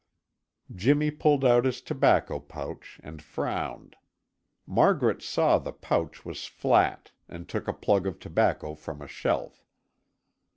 [0.73, 3.95] Jimmy pulled out his tobacco pouch and frowned.
[4.65, 9.63] Margaret saw the pouch was flat and took a plug of tobacco from a shelf.